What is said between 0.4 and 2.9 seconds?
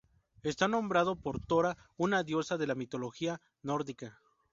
Está nombrado por Thora, una diosa de la